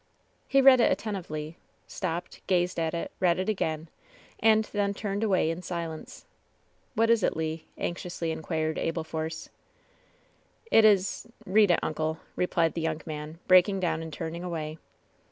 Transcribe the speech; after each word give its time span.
He 0.47 0.61
read 0.63 0.79
it 0.79 0.91
attentively, 0.91 1.57
stopped, 1.85 2.41
gazed 2.47 2.79
at 2.79 2.95
it, 2.95 3.11
read 3.19 3.37
it 3.37 3.47
again, 3.47 3.87
and 4.39 4.63
then 4.73 4.95
turned 4.95 5.23
away 5.23 5.51
in 5.51 5.61
silence. 5.61 6.25
^*What 6.97 7.11
is 7.11 7.21
it, 7.21 7.37
Le?" 7.37 7.59
anxiously 7.77 8.31
inquired 8.31 8.79
Abel 8.79 9.03
Force. 9.03 9.49
280 10.71 10.87
LOVE'S 10.87 10.93
BITTEREST 11.05 11.23
CUP 11.23 11.33
"It 11.33 11.53
is— 11.53 11.67
^read 11.69 11.69
it, 11.75 11.79
uncle/' 11.83 12.17
replied 12.35 12.73
the 12.73 12.81
young 12.81 13.01
man, 13.05 13.37
break 13.47 13.69
ing 13.69 13.79
down 13.79 14.01
and 14.01 14.11
turning 14.11 14.43
away. 14.43 14.79